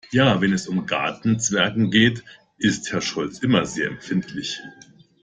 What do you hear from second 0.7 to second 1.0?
seine